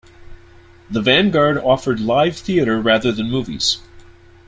The 0.89 0.99
Vanguard 0.99 1.59
offered 1.59 1.99
live 1.99 2.35
theater 2.35 2.81
rather 2.81 3.11
than 3.11 3.29
movies. 3.29 3.83